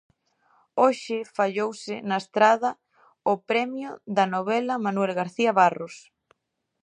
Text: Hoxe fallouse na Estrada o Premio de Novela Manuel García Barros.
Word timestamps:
Hoxe 0.81 1.17
fallouse 1.35 1.95
na 2.09 2.17
Estrada 2.23 2.69
o 3.31 3.33
Premio 3.49 3.91
de 4.17 4.25
Novela 4.33 4.81
Manuel 4.85 5.11
García 5.21 5.51
Barros. 5.59 5.95